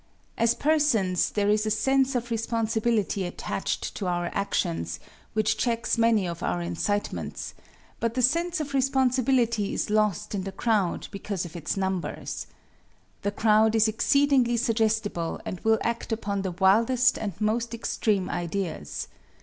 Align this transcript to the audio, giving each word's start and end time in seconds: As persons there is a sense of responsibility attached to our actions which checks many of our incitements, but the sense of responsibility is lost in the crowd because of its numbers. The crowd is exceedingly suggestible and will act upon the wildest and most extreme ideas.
As 0.35 0.55
persons 0.55 1.29
there 1.29 1.47
is 1.49 1.67
a 1.67 1.69
sense 1.69 2.15
of 2.15 2.31
responsibility 2.31 3.23
attached 3.23 3.93
to 3.97 4.07
our 4.07 4.31
actions 4.33 4.99
which 5.33 5.57
checks 5.57 5.95
many 5.95 6.27
of 6.27 6.41
our 6.41 6.59
incitements, 6.59 7.53
but 7.99 8.15
the 8.15 8.23
sense 8.23 8.59
of 8.59 8.73
responsibility 8.73 9.75
is 9.75 9.91
lost 9.91 10.33
in 10.33 10.43
the 10.43 10.51
crowd 10.51 11.07
because 11.11 11.45
of 11.45 11.55
its 11.55 11.77
numbers. 11.77 12.47
The 13.21 13.29
crowd 13.29 13.75
is 13.75 13.87
exceedingly 13.87 14.57
suggestible 14.57 15.39
and 15.45 15.59
will 15.59 15.77
act 15.83 16.11
upon 16.11 16.41
the 16.41 16.53
wildest 16.53 17.19
and 17.19 17.39
most 17.39 17.75
extreme 17.75 18.27
ideas. 18.27 19.07